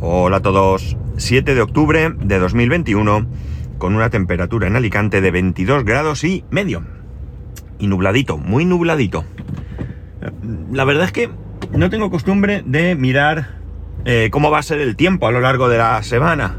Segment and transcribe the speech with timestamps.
[0.00, 0.96] Hola a todos.
[1.16, 3.26] 7 de octubre de 2021
[3.78, 6.84] con una temperatura en Alicante de 22 grados y medio.
[7.80, 9.24] Y nubladito, muy nubladito.
[10.70, 11.30] La verdad es que
[11.72, 13.56] no tengo costumbre de mirar
[14.04, 16.56] eh, cómo va a ser el tiempo a lo largo de la semana.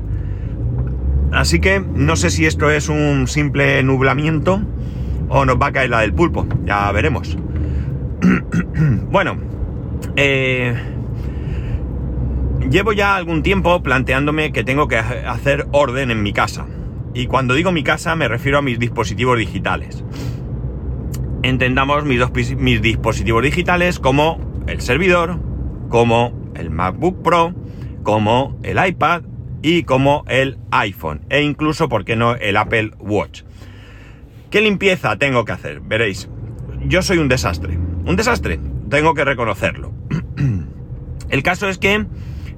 [1.32, 4.62] Así que no sé si esto es un simple nublamiento
[5.30, 6.46] o nos va a caer la del pulpo.
[6.66, 7.38] Ya veremos.
[9.10, 9.38] bueno,
[10.18, 10.76] eh,
[12.70, 16.68] Llevo ya algún tiempo planteándome que tengo que hacer orden en mi casa.
[17.16, 20.04] Y cuando digo mi casa me refiero a mis dispositivos digitales.
[21.41, 22.22] Entendamos mis,
[22.82, 25.40] dispositivos digitales como el servidor,
[25.90, 27.55] como el MacBook Pro,
[28.04, 29.24] como el iPad
[29.63, 31.22] y como el iPhone.
[31.30, 33.41] E incluso, ¿por qué no?, el Apple Watch.
[34.52, 35.80] ¿Qué limpieza tengo que hacer?
[35.80, 36.30] Veréis,
[36.86, 37.80] yo soy un desastre.
[38.05, 39.91] Un desastre, tengo que reconocerlo.
[41.30, 42.05] el caso es que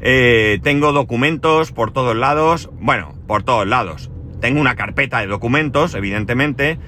[0.01, 2.69] eh, tengo documentos por todos lados.
[2.79, 4.09] Bueno, por todos lados.
[4.39, 6.79] Tengo una carpeta de documentos, evidentemente.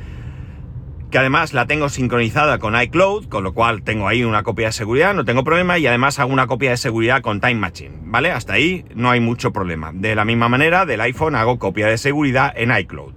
[1.12, 4.72] Que además la tengo sincronizada con iCloud, con lo cual tengo ahí una copia de
[4.72, 5.78] seguridad, no tengo problema.
[5.78, 8.32] Y además hago una copia de seguridad con Time Machine, ¿vale?
[8.32, 9.92] Hasta ahí no hay mucho problema.
[9.94, 13.14] De la misma manera, del iPhone hago copia de seguridad en iCloud.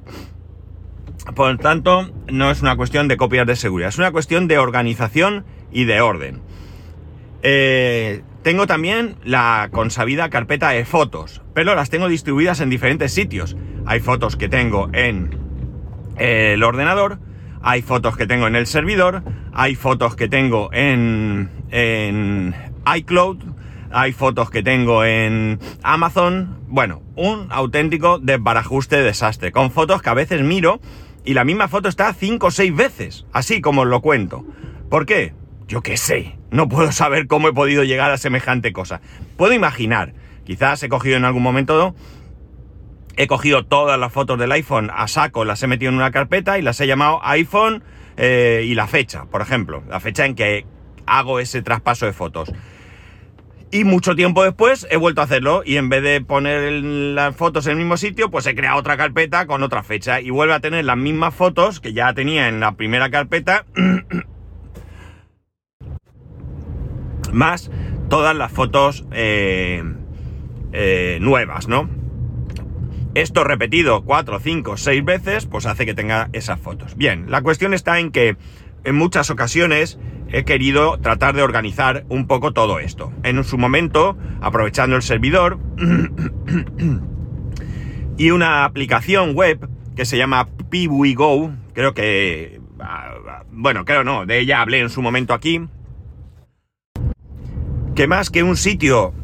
[1.35, 4.59] Por lo tanto, no es una cuestión de copias de seguridad, es una cuestión de
[4.59, 6.43] organización y de orden.
[7.43, 13.57] Eh, tengo también la consabida carpeta de fotos, pero las tengo distribuidas en diferentes sitios.
[13.87, 15.37] Hay fotos que tengo en
[16.17, 17.19] el ordenador,
[17.61, 21.51] hay fotos que tengo en el servidor, hay fotos que tengo en,
[22.97, 23.39] iCloud,
[23.91, 26.61] hay fotos que tengo en Amazon.
[26.69, 30.79] Bueno, un auténtico desbarajuste desastre, con fotos que a veces miro
[31.25, 34.45] y la misma foto está cinco o seis veces, así como os lo cuento.
[34.89, 35.35] ¿Por qué?
[35.67, 39.01] Yo qué sé, no puedo saber cómo he podido llegar a semejante cosa.
[39.37, 41.95] Puedo imaginar, quizás he cogido en algún momento,
[43.17, 46.59] he cogido todas las fotos del iPhone a saco, las he metido en una carpeta
[46.59, 47.83] y las he llamado iPhone
[48.17, 50.67] eh, y la fecha, por ejemplo, la fecha en que
[51.07, 52.53] hago ese traspaso de fotos.
[53.73, 57.67] Y mucho tiempo después he vuelto a hacerlo y en vez de poner las fotos
[57.67, 60.61] en el mismo sitio, pues he creado otra carpeta con otra fecha y vuelve a
[60.61, 63.67] tener las mismas fotos que ya tenía en la primera carpeta
[67.37, 67.71] más
[68.09, 69.85] todas las fotos eh,
[70.73, 71.89] eh, nuevas, ¿no?
[73.15, 76.97] Esto repetido 4, 5, 6 veces, pues hace que tenga esas fotos.
[76.97, 78.37] Bien, la cuestión está en que
[78.85, 79.99] en muchas ocasiones
[80.29, 83.13] he querido tratar de organizar un poco todo esto.
[83.23, 85.59] En su momento, aprovechando el servidor
[88.19, 92.61] y una aplicación web que se llama PiwiGo, creo que...
[92.81, 95.63] Ah, bueno, creo no, de ella hablé en su momento aquí,
[97.97, 99.15] que más que un sitio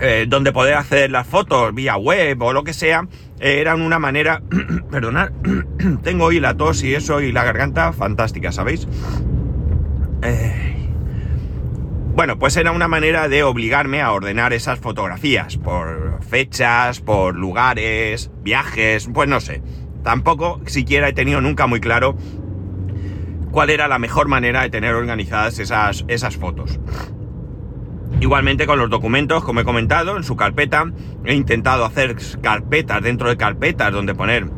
[0.00, 3.08] eh, donde poder hacer las fotos vía web o lo que sea,
[3.40, 4.40] eh, eran una manera,
[4.90, 5.32] perdonad,
[6.04, 8.86] tengo hoy la tos y eso y la garganta fantástica, ¿sabéis?
[10.22, 10.76] Eh,
[12.14, 18.30] bueno, pues era una manera de obligarme a ordenar esas fotografías por fechas, por lugares,
[18.42, 19.60] viajes, pues no sé.
[20.04, 22.16] Tampoco siquiera he tenido nunca muy claro
[23.50, 26.78] cuál era la mejor manera de tener organizadas esas, esas fotos.
[28.20, 30.90] Igualmente con los documentos, como he comentado, en su carpeta,
[31.24, 34.48] he intentado hacer carpetas dentro de carpetas donde poner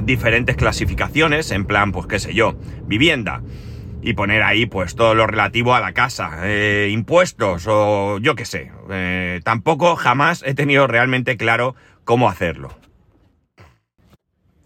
[0.00, 2.54] diferentes clasificaciones, en plan, pues qué sé yo,
[2.86, 3.42] vivienda,
[4.02, 8.44] y poner ahí pues todo lo relativo a la casa, eh, impuestos o yo qué
[8.44, 8.72] sé.
[8.90, 11.74] Eh, tampoco jamás he tenido realmente claro
[12.04, 12.76] cómo hacerlo.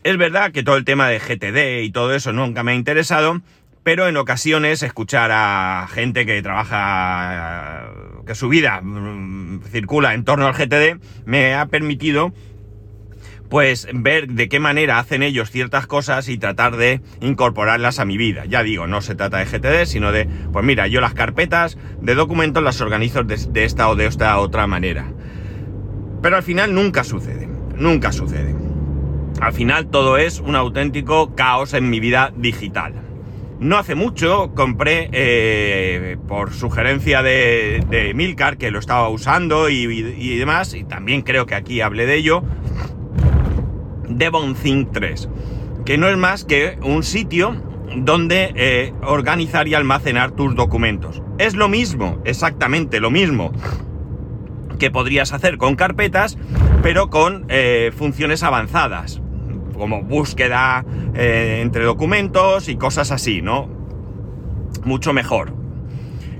[0.04, 3.40] Es verdad que todo el tema de GTD y todo eso nunca me ha interesado,
[3.82, 7.90] pero en ocasiones escuchar a gente que trabaja,
[8.26, 12.32] que su vida mm, circula en torno al GTD, me ha permitido
[13.48, 18.16] pues ver de qué manera hacen ellos ciertas cosas y tratar de incorporarlas a mi
[18.16, 18.46] vida.
[18.46, 22.14] Ya digo, no se trata de GTD, sino de, pues mira, yo las carpetas de
[22.14, 25.12] documentos las organizo de, de esta o de esta otra manera.
[26.22, 27.46] Pero al final nunca sucede,
[27.76, 28.54] nunca sucede.
[29.38, 32.94] Al final todo es un auténtico caos en mi vida digital.
[33.62, 40.36] No hace mucho compré, eh, por sugerencia de, de, Milcar, que lo estaba usando y,
[40.36, 42.42] demás, y también creo que aquí hablé de ello,
[44.08, 44.56] Devon
[44.92, 45.28] 3,
[45.84, 47.54] que no es más que un sitio
[47.94, 51.22] donde eh, organizar y almacenar tus documentos.
[51.38, 53.52] Es lo mismo, exactamente lo mismo
[54.80, 56.36] que podrías hacer con carpetas,
[56.82, 59.21] pero con eh, funciones avanzadas
[59.82, 63.68] como búsqueda eh, entre documentos y cosas así, ¿no?
[64.84, 65.56] Mucho mejor.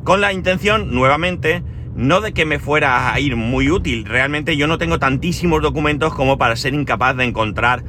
[0.05, 1.65] Con la intención, nuevamente,
[1.97, 6.15] no de que me fuera a ir muy útil, realmente yo no tengo tantísimos documentos
[6.15, 7.83] como para ser incapaz de encontrar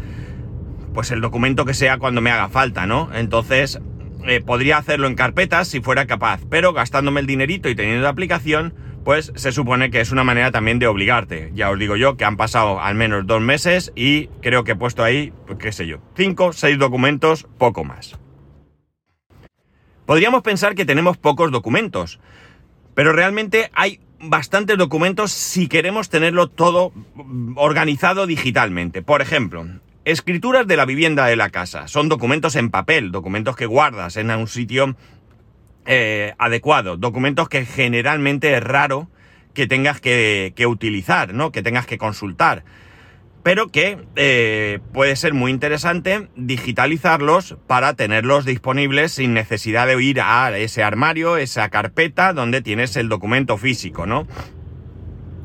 [0.95, 3.11] pues el documento que sea cuando me haga falta, ¿no?
[3.13, 3.79] Entonces,
[4.25, 8.09] eh, podría hacerlo en carpetas si fuera capaz, pero gastándome el dinerito y teniendo la
[8.09, 8.73] aplicación,
[9.03, 11.51] pues se supone que es una manera también de obligarte.
[11.53, 14.75] Ya os digo yo que han pasado al menos dos meses y creo que he
[14.75, 18.17] puesto ahí, pues, qué sé yo, cinco, seis documentos, poco más.
[20.05, 22.19] Podríamos pensar que tenemos pocos documentos,
[22.93, 26.93] pero realmente hay bastantes documentos si queremos tenerlo todo
[27.55, 29.01] organizado digitalmente.
[29.01, 29.65] Por ejemplo,
[30.05, 31.87] escrituras de la vivienda de la casa.
[31.87, 34.95] Son documentos en papel, documentos que guardas en un sitio
[35.85, 39.09] eh, adecuado, documentos que generalmente es raro
[39.53, 41.51] que tengas que, utilizar, ¿no?
[41.51, 42.63] Que tengas que consultar.
[43.43, 50.21] Pero que eh, puede ser muy interesante digitalizarlos para tenerlos disponibles sin necesidad de ir
[50.21, 54.27] a ese armario, esa carpeta donde tienes el documento físico, ¿no?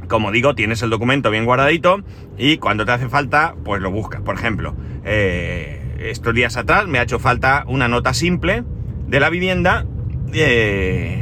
[0.06, 2.02] Como digo, tienes el documento bien guardadito
[2.38, 4.22] y cuando te hace falta, pues lo buscas.
[4.22, 4.74] Por ejemplo,
[5.04, 8.62] eh, estos días atrás me ha hecho falta una nota simple
[9.08, 9.84] de la vivienda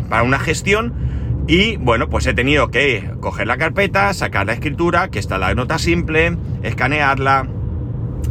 [0.09, 1.07] para una gestión
[1.49, 5.55] y bueno, pues he tenido que coger la carpeta, sacar la escritura, que está la
[5.55, 7.49] nota simple, escanearla,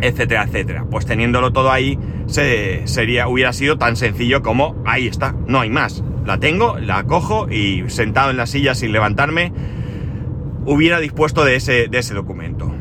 [0.01, 0.85] etcétera, etcétera.
[0.91, 5.69] Pues teniéndolo todo ahí, se, sería, hubiera sido tan sencillo como ahí está, no hay
[5.69, 6.03] más.
[6.25, 9.53] La tengo, la cojo y sentado en la silla sin levantarme,
[10.65, 12.73] hubiera dispuesto de ese, de ese documento.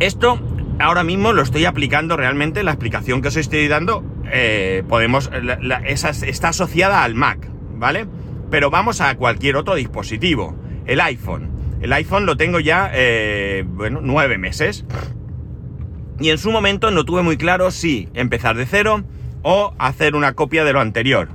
[0.00, 0.40] Esto
[0.78, 4.02] ahora mismo lo estoy aplicando realmente, la explicación que os estoy dando
[4.34, 5.30] eh, podemos,
[5.84, 8.06] está asociada al Mac, ¿vale?
[8.50, 10.56] Pero vamos a cualquier otro dispositivo.
[10.86, 11.50] El iPhone.
[11.82, 14.86] El iPhone lo tengo ya, eh, bueno, nueve meses.
[16.18, 19.04] Y en su momento no tuve muy claro si empezar de cero
[19.42, 21.28] o hacer una copia de lo anterior.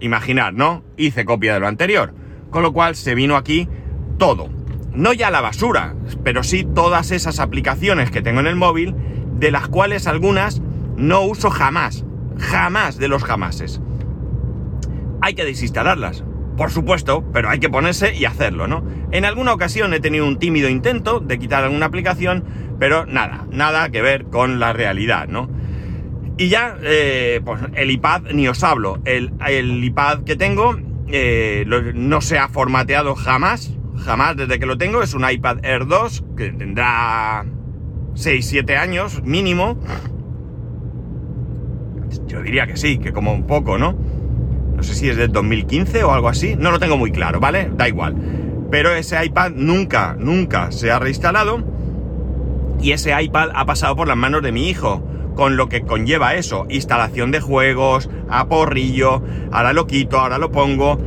[0.00, 0.84] Imaginar, ¿no?
[0.96, 2.14] Hice copia de lo anterior.
[2.48, 3.68] Con lo cual se vino aquí
[4.16, 4.48] todo.
[4.94, 8.94] No ya la basura, pero sí todas esas aplicaciones que tengo en el móvil,
[9.34, 10.62] de las cuales algunas
[10.96, 12.04] no uso jamás
[12.38, 13.80] jamás de los jamases.
[15.20, 16.24] Hay que desinstalarlas,
[16.56, 18.84] por supuesto, pero hay que ponerse y hacerlo, ¿no?
[19.10, 22.44] En alguna ocasión he tenido un tímido intento de quitar alguna aplicación,
[22.78, 25.48] pero nada, nada que ver con la realidad, ¿no?
[26.38, 29.00] Y ya, eh, pues el iPad ni os hablo.
[29.04, 29.32] El,
[29.82, 31.64] iPad que tengo eh,
[31.94, 33.72] no se ha formateado jamás,
[34.04, 35.02] jamás desde que lo tengo.
[35.02, 37.44] Es un iPad Air 2 que tendrá
[38.14, 39.80] 6-7 años mínimo.
[42.26, 43.94] Yo diría que sí, que como un poco, ¿no?
[44.76, 47.70] No sé si es del 2015 o algo así, no lo tengo muy claro, ¿vale?
[47.76, 48.14] Da igual.
[48.70, 51.64] Pero ese iPad nunca, nunca se ha reinstalado
[52.80, 55.02] y ese iPad ha pasado por las manos de mi hijo,
[55.34, 60.52] con lo que conlleva eso, instalación de juegos, a porrillo, ahora lo quito, ahora lo
[60.52, 60.98] pongo.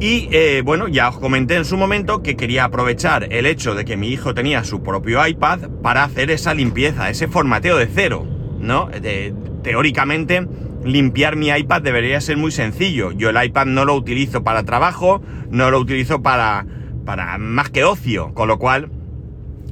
[0.00, 3.84] Y eh, bueno, ya os comenté en su momento que quería aprovechar el hecho de
[3.84, 8.26] que mi hijo tenía su propio iPad para hacer esa limpieza, ese formateo de cero,
[8.58, 8.86] ¿no?
[8.86, 9.32] De,
[9.64, 10.46] teóricamente
[10.84, 13.10] limpiar mi iPad debería ser muy sencillo.
[13.10, 15.20] Yo el iPad no lo utilizo para trabajo,
[15.50, 16.66] no lo utilizo para,
[17.04, 18.90] para más que ocio, con lo cual,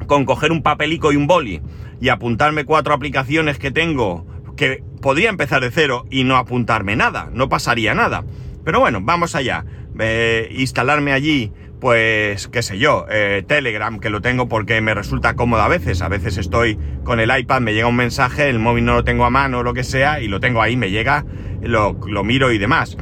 [0.08, 1.62] con coger un papelico y un boli
[2.00, 7.30] y apuntarme cuatro aplicaciones que tengo, que podría empezar de cero y no apuntarme nada,
[7.32, 8.24] no pasaría nada.
[8.64, 9.64] Pero bueno, vamos allá.
[10.56, 11.52] instalarme allí
[11.82, 16.01] pues qué sé yo, eh, Telegram, que lo tengo porque me resulta cómodo a veces.
[16.01, 19.24] A veces estoy con el iPad, me llega un mensaje, el móvil no lo tengo
[19.24, 21.24] a mano o lo que sea, y lo tengo ahí, me llega,
[21.60, 22.96] lo, miro y demás.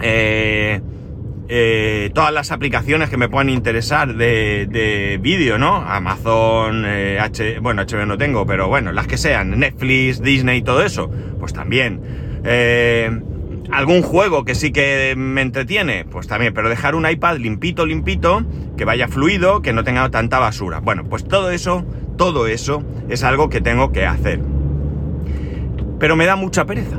[0.00, 0.80] Eh,
[1.48, 5.74] eh, todas las aplicaciones que me puedan interesar de, de vídeo, ¿no?
[5.74, 11.10] Amazon, H, bueno, HBO no tengo, pero bueno, las que sean, Netflix, Disney, todo eso,
[11.40, 12.00] pues también.
[13.72, 16.04] ¿Algún juego que sí que me entretiene?
[16.04, 18.42] Pues también, pero dejar un iPad limpito, limpito,
[18.76, 20.80] que vaya fluido, que no tenga tanta basura.
[20.80, 21.84] Bueno, pues todo eso,
[22.16, 24.40] todo eso es algo que tengo que hacer.
[26.00, 26.98] Pero me da mucha pereza.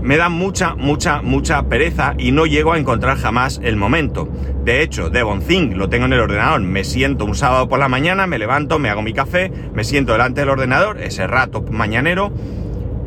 [0.00, 4.28] Me da mucha, mucha, mucha pereza y no llego a encontrar jamás el momento.
[4.64, 6.60] De hecho, Devon Think lo tengo en el ordenador.
[6.60, 10.12] Me siento un sábado por la mañana, me levanto, me hago mi café, me siento
[10.12, 12.32] delante del ordenador, ese rato mañanero,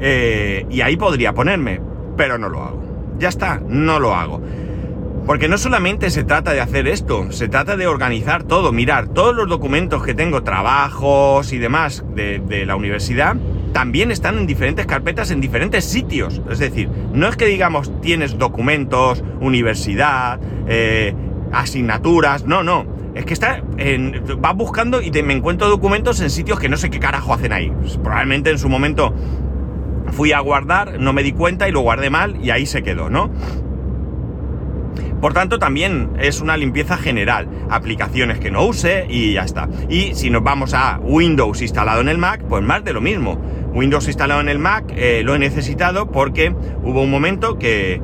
[0.01, 1.79] eh, y ahí podría ponerme,
[2.17, 2.80] pero no lo hago
[3.21, 4.41] ya está, no lo hago.
[5.25, 9.35] Porque no solamente se trata de hacer esto, se trata de organizar todo, mirar todos
[9.35, 13.37] los documentos que tengo, trabajos y demás de, la universidad,
[13.71, 16.41] también están en diferentes carpetas en diferentes sitios.
[16.49, 21.13] Es decir, no es que digamos tienes documentos, universidad, eh,
[21.53, 22.85] asignaturas, no, no.
[23.13, 26.77] Es que está en, vas buscando y te, me encuentro documentos en sitios que no
[26.77, 27.71] sé qué carajo hacen ahí.
[27.81, 29.13] Pues probablemente en su momento
[30.11, 33.09] fui a guardar, no me di cuenta y lo guardé mal y ahí se quedó,
[33.09, 33.31] ¿no?
[35.21, 37.47] Por tanto, también es una limpieza general.
[37.69, 39.69] Aplicaciones que no use y ya está.
[39.87, 43.39] Y si nos vamos a Windows instalado en el Mac, pues más de lo mismo.
[43.71, 46.53] Windows instalado en el Mac eh, lo he necesitado porque
[46.83, 48.01] hubo un momento que,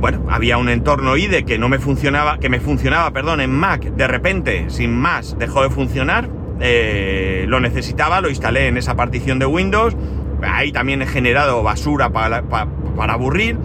[0.00, 3.82] bueno, había un entorno IDE que no me funcionaba, que me funcionaba, perdón, en Mac.
[3.82, 6.28] De repente, sin más, dejó de funcionar.
[6.60, 9.96] Eh, lo necesitaba, lo instalé en esa partición de Windows.
[10.44, 13.58] Ahí también he generado basura para, para aburrir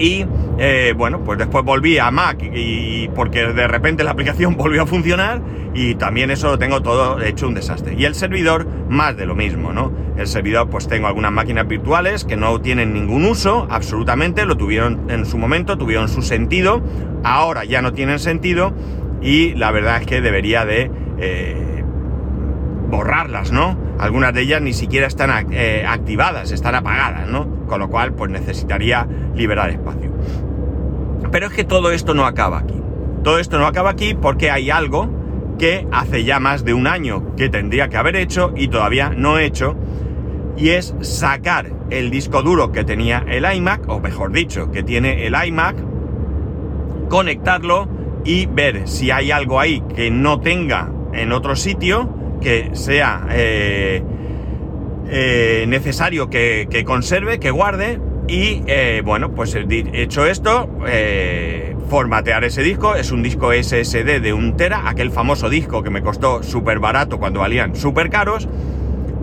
[0.00, 0.24] y
[0.58, 4.86] eh, bueno, pues después volví a Mac y, porque de repente la aplicación volvió a
[4.86, 5.42] funcionar
[5.74, 7.94] y también eso lo tengo todo hecho un desastre.
[7.96, 9.92] Y el servidor, más de lo mismo, ¿no?
[10.16, 15.10] El servidor, pues tengo algunas máquinas virtuales que no tienen ningún uso, absolutamente, lo tuvieron
[15.10, 16.82] en su momento, tuvieron su sentido,
[17.22, 18.72] ahora ya no tienen sentido
[19.22, 21.69] y la verdad es que debería de eh,
[22.90, 23.78] borrarlas, ¿no?
[23.98, 27.60] Algunas de ellas ni siquiera están eh, activadas, están apagadas, ¿no?
[27.70, 30.10] con lo cual pues necesitaría liberar espacio.
[31.30, 32.74] Pero es que todo esto no acaba aquí.
[33.22, 35.08] Todo esto no acaba aquí porque hay algo
[35.56, 39.38] que hace ya más de un año que tendría que haber hecho y todavía no
[39.38, 39.76] he hecho,
[40.56, 45.26] y es sacar el disco duro que tenía el iMac, o mejor dicho, que tiene
[45.26, 45.76] el iMac,
[47.08, 47.88] conectarlo
[48.24, 52.08] y ver si hay algo ahí que no tenga en otro sitio,
[52.40, 54.02] que sea eh,
[55.08, 60.68] eh, necesario que, conserve, que guarde y eh, bueno, pues hecho esto,
[61.88, 66.02] formatear ese disco, es un disco SSD de un tera, aquel famoso disco que me
[66.02, 68.48] costó súper barato cuando valían súper caros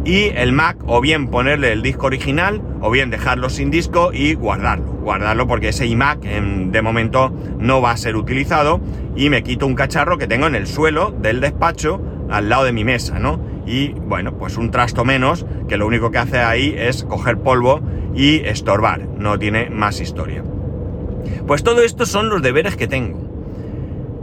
[0.08, 4.36] y el Mac o bien ponerle el disco original o bien dejarlo sin disco y
[4.36, 8.80] guardarlo, guardarlo porque ese iMac de momento no va a ser utilizado.
[9.18, 12.74] Y me quito un cacharro que tengo en el suelo del despacho al lado de
[12.74, 13.40] mi mesa, ¿no?
[13.68, 17.82] y bueno, pues un trasto menos que lo único que hace ahí es coger polvo
[18.16, 20.44] y estorbar, no tiene más historia.
[21.46, 23.28] Pues todo esto son los deberes que tengo.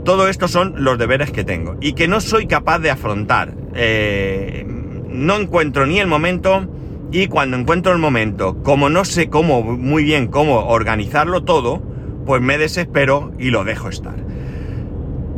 [0.03, 3.53] Todo esto son los deberes que tengo y que no soy capaz de afrontar.
[3.75, 4.65] Eh,
[5.09, 6.67] no encuentro ni el momento
[7.11, 11.81] y cuando encuentro el momento, como no sé cómo muy bien cómo organizarlo todo,
[12.25, 14.15] pues me desespero y lo dejo estar.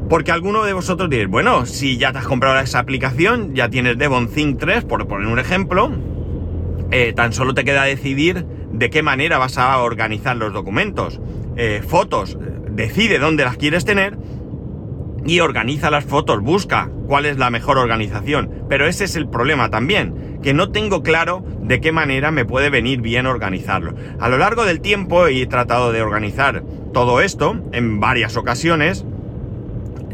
[0.10, 3.98] Porque alguno de vosotros diréis, bueno, si ya te has comprado esa aplicación, ya tienes
[3.98, 5.92] Devon Think 3, por poner un ejemplo,
[6.92, 11.20] eh, tan solo te queda decidir de qué manera vas a organizar los documentos.
[11.58, 12.38] Eh, fotos,
[12.70, 14.18] decide dónde las quieres tener
[15.26, 18.50] y organiza las fotos, busca cuál es la mejor organización.
[18.70, 22.70] Pero ese es el problema también, que no tengo claro de qué manera me puede
[22.70, 23.94] venir bien organizarlo.
[24.20, 29.06] A lo largo del tiempo he tratado de organizar todo esto en varias ocasiones,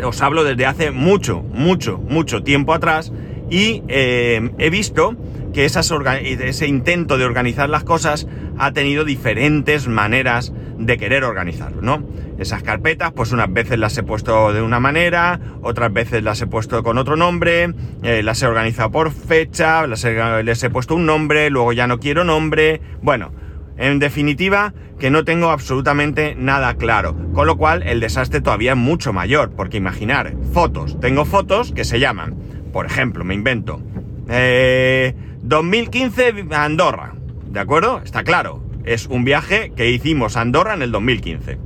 [0.04, 3.12] os hablo desde hace mucho, mucho, mucho tiempo atrás
[3.50, 5.16] y eh, he visto
[5.54, 12.04] que ese intento de organizar las cosas ha tenido diferentes maneras de querer organizarlo, ¿no?
[12.40, 16.48] Esas carpetas, pues unas veces las he puesto de una manera, otras veces las he
[16.48, 20.04] puesto con otro nombre, eh, las he organizado por fecha, las
[20.44, 23.32] les he puesto un nombre, luego ya no quiero nombre, bueno,
[23.78, 28.78] en definitiva, que no tengo absolutamente nada claro, con lo cual el desastre todavía es
[28.78, 32.36] mucho mayor, porque imaginar, fotos, tengo fotos que se llaman,
[32.72, 33.82] por ejemplo, me invento,
[34.28, 37.14] 2015 eh, Andorra,
[37.50, 38.02] ¿de acuerdo?
[38.04, 41.58] Está claro, es un viaje que hicimos a Andorra en el 2015.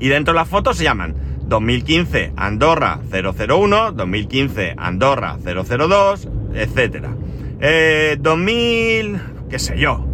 [0.00, 1.14] Y dentro de las fotos se llaman
[1.46, 7.06] 2015 Andorra 001, 2015 Andorra 002, etc.
[8.18, 9.20] 2000,
[9.50, 10.13] qué sé yo,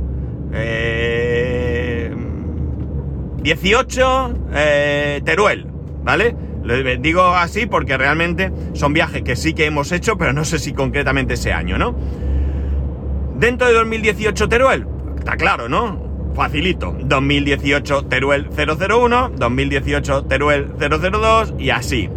[3.42, 5.66] 18, eh, eh, Teruel,
[6.02, 6.36] ¿vale?
[7.00, 10.72] Digo así porque realmente son viajes que sí que hemos hecho, pero no sé si
[10.72, 11.94] concretamente ese año, ¿no?
[13.36, 14.86] Dentro de 2018 Teruel,
[15.18, 16.10] está claro, ¿no?
[16.34, 16.96] Facilito.
[17.00, 22.08] 2018 Teruel 001, 2018 Teruel 002 y así.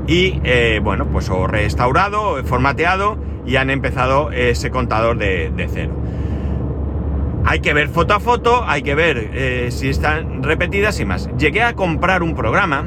[0.07, 5.93] y eh, bueno, pues o restaurado, o formateado y han empezado ese contador de, cero.
[7.45, 11.29] Hay que ver foto a foto, hay que ver eh, si están repetidas y más.
[11.37, 12.85] Llegué a comprar un programa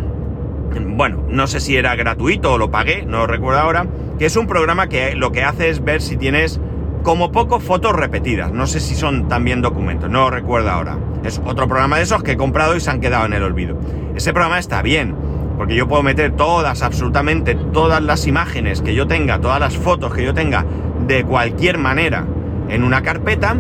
[0.81, 3.87] bueno, no sé si era gratuito o lo pagué, no recuerdo ahora,
[4.19, 6.61] que es un programa que lo que hace es ver si tienes
[7.03, 8.53] como poco fotos repetidas.
[8.53, 10.99] No sé si son también documentos, no recuerdo ahora.
[11.25, 13.79] Es otro programa de esos que he comprado y se han quedado en el olvido.
[14.15, 15.15] Ese programa está bien,
[15.57, 20.15] porque yo puedo meter todas, absolutamente todas las imágenes que yo tenga, todas las fotos
[20.15, 20.67] que yo tenga
[21.07, 22.27] de cualquier manera
[22.69, 23.57] en una carpeta,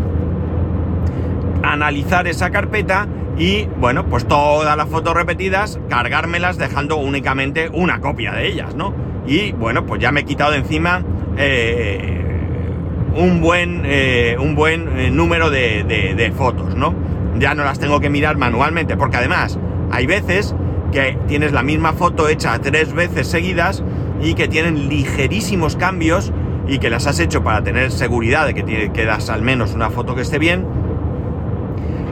[1.62, 8.32] analizar esa carpeta y, bueno, pues todas las fotos repetidas, cargármelas dejando únicamente una copia
[8.32, 8.94] de ellas, ¿no?
[9.26, 11.02] Y, bueno, pues ya me he quitado de encima
[11.38, 12.20] eh,
[13.16, 17.03] un buen, eh, un buen eh, número de, de fotos, ¿no?
[17.38, 19.58] Ya no las tengo que mirar manualmente, porque además
[19.90, 20.54] hay veces
[20.92, 23.82] que tienes la misma foto hecha tres veces seguidas
[24.20, 26.32] y que tienen ligerísimos cambios
[26.68, 30.14] y que las has hecho para tener seguridad de que, quedas al menos una foto
[30.14, 30.66] que esté bien.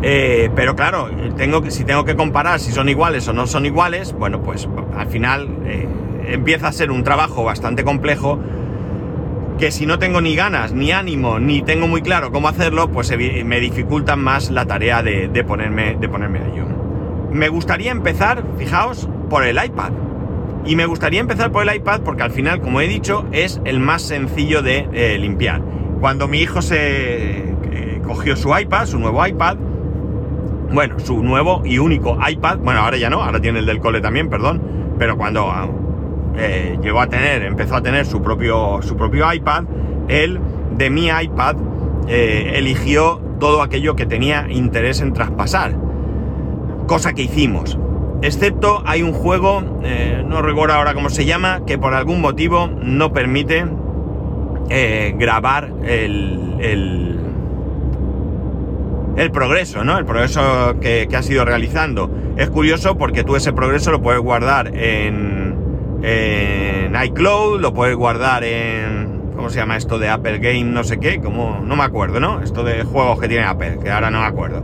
[0.03, 3.67] Eh, pero claro, tengo que, si tengo que comparar si son iguales o no son
[3.67, 5.87] iguales, bueno, pues al final eh,
[6.27, 8.41] empieza a ser un trabajo bastante complejo
[9.63, 13.17] que si no tengo ni ganas, ni ánimo, ni tengo muy claro cómo hacerlo, pues
[13.17, 16.65] me dificultan más la tarea de, ponerme, de ponerme a ello.
[17.31, 19.93] Me gustaría empezar, fijaos, por el iPad.
[20.65, 23.79] Y me gustaría empezar por el iPad porque al final, como he dicho, es el
[23.79, 25.63] más sencillo de eh, limpiar.
[26.01, 29.59] Cuando mi hijo se eh, cogió su iPad, su nuevo iPad,
[30.73, 34.01] bueno, su nuevo y único iPad, bueno, ahora ya no, ahora tiene el del cole
[34.01, 34.61] también, perdón,
[34.99, 35.53] pero cuando
[36.37, 39.65] eh, llegó a tener, empezó a tener su propio, su propio iPad,
[40.09, 40.41] él
[40.77, 41.57] de mi iPad
[42.09, 45.75] eligió todo aquello que tenía interés en traspasar,
[46.87, 47.77] cosa que hicimos.
[48.23, 52.69] Excepto hay un juego, eh, no recuerdo ahora cómo se llama, que por algún motivo
[52.69, 53.67] no permite
[54.71, 57.19] eh, grabar el,
[59.17, 59.99] el, progreso, ¿no?
[59.99, 62.09] El progreso que, que has ido realizando.
[62.37, 65.32] Es curioso porque tú ese progreso lo puedes guardar en,
[66.03, 69.23] en iCloud, lo puedes guardar en...
[69.35, 70.65] ¿Cómo se llama esto de Apple Game?
[70.65, 71.61] No sé qué, como...
[71.65, 72.43] No me acuerdo, ¿no?
[72.43, 74.63] Esto de juegos que tiene Apple, que ahora no me acuerdo.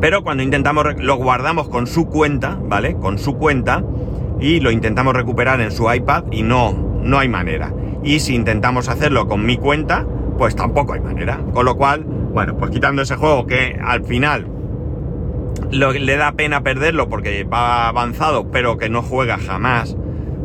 [0.00, 2.94] Pero cuando intentamos, lo guardamos con su cuenta, ¿vale?
[2.94, 3.82] Con su cuenta
[4.40, 6.72] y lo intentamos recuperar en su iPad y no,
[7.02, 7.72] no hay manera.
[8.04, 10.06] Y si intentamos hacerlo con mi cuenta,
[10.38, 11.40] pues tampoco hay manera.
[11.52, 14.46] Con lo cual, bueno, pues quitando ese juego que al final
[15.70, 19.96] le da pena perderlo porque va avanzado, pero que no juega jamás,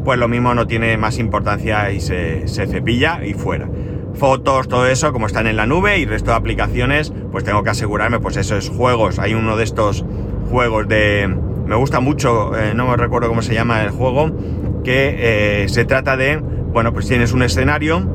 [0.03, 3.67] pues lo mismo no tiene más importancia y se, se cepilla y fuera
[4.15, 7.71] fotos, todo eso, como están en la nube y resto de aplicaciones, pues tengo que
[7.71, 9.19] asegurarme, pues esos juegos.
[9.19, 10.05] Hay uno de estos
[10.49, 11.35] juegos de...
[11.65, 14.31] Me gusta mucho, eh, no me recuerdo cómo se llama el juego,
[14.83, 18.05] que eh, se trata de, bueno, pues tienes un escenario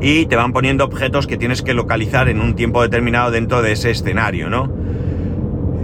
[0.00, 3.72] y te van poniendo objetos que tienes que localizar en un tiempo determinado dentro de
[3.72, 4.72] ese escenario, ¿no?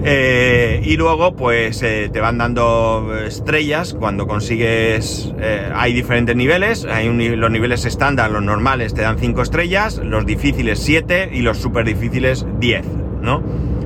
[0.06, 5.32] Eh, y luego, pues eh, te van dando estrellas cuando consigues.
[5.40, 6.84] Eh, hay diferentes niveles.
[6.84, 11.56] Hay los niveles estándar, los normales, te dan 5 estrellas, los difíciles 7 y los
[11.56, 12.84] super difíciles 10,
[13.22, 13.40] ¿no?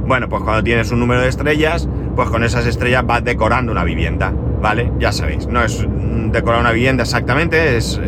[0.07, 3.85] Bueno, pues cuando tienes un número de estrellas, pues con esas estrellas vas decorando una
[3.85, 4.91] vivienda, ¿vale?
[4.99, 5.87] Ya sabéis, no es
[6.33, 8.01] decorar una vivienda exactamente, es,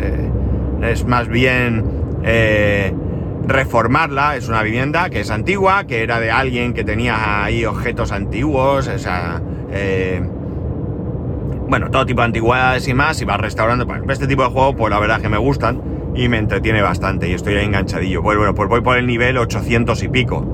[0.81, 1.85] es más bien
[3.47, 4.35] reformarla.
[4.35, 8.87] Es una vivienda que es antigua, que era de alguien que tenía ahí objetos antiguos,
[8.87, 10.21] o sea, eh,
[11.67, 13.87] bueno, todo tipo de antigüedades y más, y va restaurando.
[14.09, 15.81] Este tipo de juego, pues la verdad que me gustan
[16.15, 18.21] y me entretiene bastante y estoy ahí enganchadillo.
[18.21, 20.45] Pues bueno, pues voy por el nivel 800 y pico.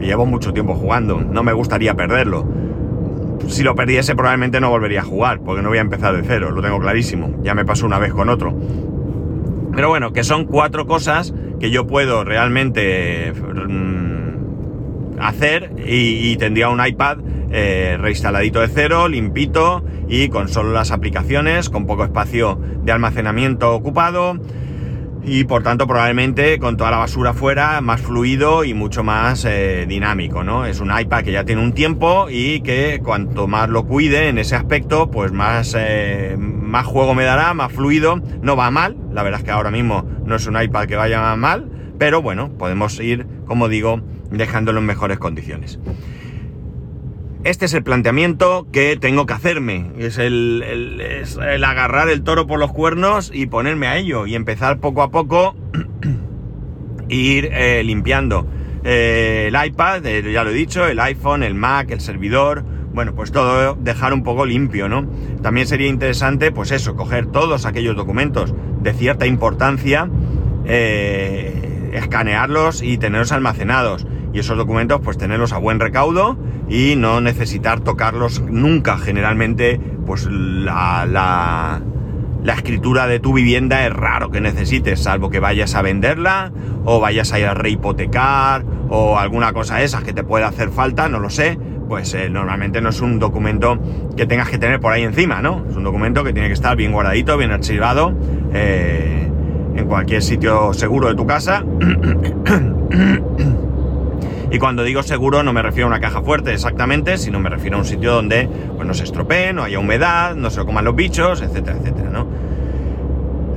[0.00, 2.46] Y llevo mucho tiempo jugando, no me gustaría perderlo.
[3.48, 6.50] Si lo perdiese probablemente no volvería a jugar, porque no voy a empezar de cero,
[6.50, 7.38] lo tengo clarísimo.
[7.42, 8.54] Ya me pasó una vez con otro.
[9.74, 16.84] Pero bueno, que son cuatro cosas que yo puedo realmente mm, hacer y, tendría un
[16.84, 17.18] iPad
[17.50, 23.74] eh, reinstaladito de cero, limpito y con solo las aplicaciones, con poco espacio de almacenamiento
[23.74, 24.38] ocupado
[25.24, 29.84] y por tanto probablemente con toda la basura fuera más fluido y mucho más eh,
[29.86, 30.64] dinámico, ¿no?
[30.64, 34.38] Es un iPad que ya tiene un tiempo y que cuanto más lo cuide en
[34.38, 36.36] ese aspecto, pues más, eh,
[36.68, 40.08] más juego me dará, más fluido, no va mal, la verdad es que ahora mismo
[40.24, 44.00] no es un iPad que vaya mal, pero bueno, podemos ir, como digo,
[44.30, 45.80] dejándolo en mejores condiciones.
[47.44, 49.92] Este es el planteamiento que tengo que hacerme.
[49.96, 50.62] Es el,
[51.64, 54.26] agarrar el toro por los cuernos y ponerme a ello.
[54.26, 55.54] Y empezar poco a poco
[57.08, 58.46] ir eh, limpiando
[58.84, 62.64] eh, el iPad, eh, ya lo he dicho, el iPhone, el Mac, el servidor.
[62.98, 65.06] Bueno, pues todo dejar un poco limpio, ¿no?
[65.40, 70.10] También sería interesante, pues eso, coger todos aquellos documentos de cierta importancia,
[71.92, 76.36] escanearlos y tenerlos almacenados y esos documentos pues tenerlos a buen recaudo
[76.68, 78.98] y no necesitar tocarlos nunca.
[78.98, 81.80] Generalmente pues la, la,
[82.42, 86.50] la escritura de tu vivienda es raro que necesites, salvo que vayas a venderla
[86.84, 90.70] o vayas a ir a rehipotecar o alguna cosa de esas que te pueda hacer
[90.70, 91.58] falta, no lo sé,
[91.88, 93.78] pues eh, normalmente no es un documento
[94.16, 95.64] que tengas que tener por ahí encima, ¿no?
[95.68, 98.12] Es un documento que tiene que estar bien guardadito, bien archivado,
[98.52, 99.28] eh,
[99.74, 101.64] en cualquier sitio seguro de tu casa.
[104.50, 107.76] y cuando digo seguro no me refiero a una caja fuerte exactamente, sino me refiero
[107.76, 110.84] a un sitio donde pues, no se estropee, no haya humedad, no se lo coman
[110.84, 112.28] los bichos, etcétera, etcétera, ¿no?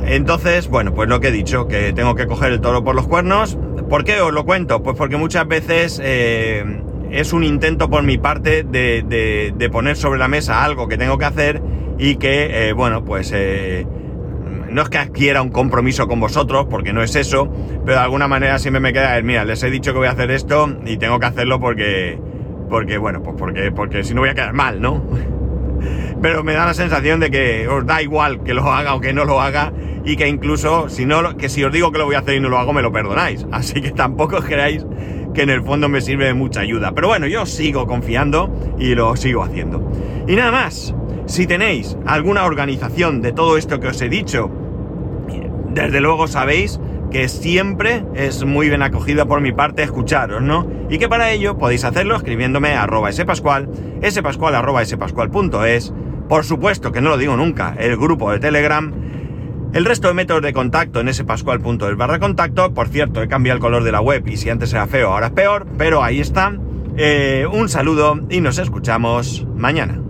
[0.06, 3.08] Entonces, bueno, pues lo que he dicho, que tengo que coger el toro por los
[3.08, 3.58] cuernos.
[3.90, 4.82] ¿Por qué os lo cuento?
[4.82, 10.28] Pues porque muchas veces eh, es un intento por mi parte de, poner sobre la
[10.28, 11.62] mesa algo que tengo que hacer
[11.98, 13.86] y que, eh, bueno, pues eh,
[14.70, 17.52] no es que adquiera un compromiso con vosotros, porque no es eso,
[17.86, 20.12] pero de alguna manera siempre me queda el, mira, les he dicho que voy a
[20.12, 22.18] hacer esto y tengo que hacerlo porque,
[22.70, 25.04] porque bueno, pues porque, porque si no voy a quedar mal, ¿no?
[26.22, 29.12] Pero me da la sensación de que os da igual que lo haga o que
[29.12, 29.74] no lo haga
[30.06, 32.40] y que incluso si no, que si os digo que lo voy a hacer y
[32.40, 33.46] no lo hago, me lo perdonáis.
[33.52, 34.86] Así que tampoco os creáis
[35.34, 36.94] que en el fondo me sirve de mucha ayuda.
[36.94, 39.90] Pero bueno, yo sigo confiando y lo sigo haciendo.
[40.28, 40.94] Y nada más,
[41.26, 44.52] si tenéis alguna organización de todo esto que os he dicho,
[45.70, 46.80] desde luego sabéis
[47.12, 50.68] que siempre es muy bien acogido por mi parte escucharos, ¿no?
[50.90, 53.70] Y que para ello podéis hacerlo escribiéndome a arroba spascual,
[54.10, 55.94] spascual arroba spascual.es,
[56.30, 58.94] por supuesto que no lo digo nunca, el grupo de Telegram,
[59.74, 63.62] el resto de métodos de contacto en spascual.es barra contacto, por cierto, he cambiado el
[63.62, 66.54] color de la web y si antes era feo, ahora es peor, pero ahí está.
[66.98, 70.02] Eh, un saludo y nos escuchamos mañana.